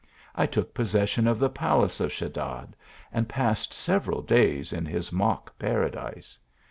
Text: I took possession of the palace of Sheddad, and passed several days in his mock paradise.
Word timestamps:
I 0.33 0.47
took 0.47 0.73
possession 0.73 1.27
of 1.27 1.37
the 1.37 1.47
palace 1.51 1.99
of 1.99 2.11
Sheddad, 2.11 2.73
and 3.13 3.29
passed 3.29 3.71
several 3.71 4.23
days 4.23 4.73
in 4.73 4.83
his 4.87 5.11
mock 5.11 5.55
paradise. 5.59 6.39